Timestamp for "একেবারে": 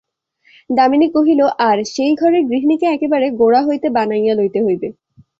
2.85-3.27